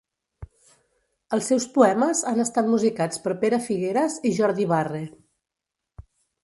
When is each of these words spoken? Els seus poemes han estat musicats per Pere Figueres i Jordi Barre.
Els 1.37 1.49
seus 1.51 1.67
poemes 1.75 2.23
han 2.31 2.43
estat 2.45 2.71
musicats 2.73 3.23
per 3.27 3.37
Pere 3.45 3.61
Figueres 3.69 4.19
i 4.31 4.35
Jordi 4.41 4.69
Barre. 4.77 5.05